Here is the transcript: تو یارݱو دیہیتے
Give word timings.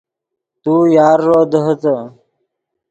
تو 0.63 0.73
یارݱو 0.97 1.39
دیہیتے 1.51 1.95